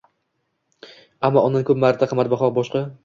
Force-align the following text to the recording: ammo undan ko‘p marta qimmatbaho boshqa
ammo 1.29 1.43
undan 1.49 1.67
ko‘p 1.69 1.81
marta 1.85 2.09
qimmatbaho 2.15 2.51
boshqa 2.57 2.83